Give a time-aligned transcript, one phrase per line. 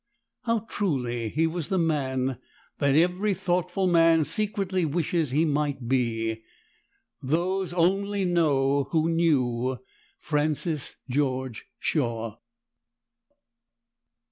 [0.45, 2.39] How truly he was the man
[2.79, 6.41] that every thoughtful man secretly wishes he might be,
[7.21, 9.77] those only know who knew
[10.19, 12.37] Francis George Shaw.